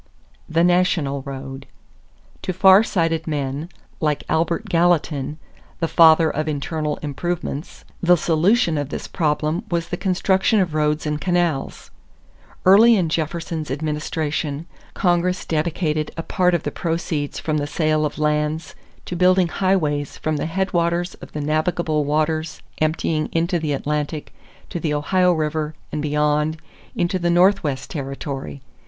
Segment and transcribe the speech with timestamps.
[0.49, 1.67] =The National Road.=
[2.41, 3.69] To far sighted men,
[3.99, 5.37] like Albert Gallatin,
[5.79, 11.05] "the father of internal improvements," the solution of this problem was the construction of roads
[11.05, 11.91] and canals.
[12.65, 18.17] Early in Jefferson's administration, Congress dedicated a part of the proceeds from the sale of
[18.17, 18.73] lands
[19.05, 24.33] to building highways from the headwaters of the navigable waters emptying into the Atlantic
[24.69, 26.57] to the Ohio River and beyond
[26.95, 28.63] into the Northwest territory.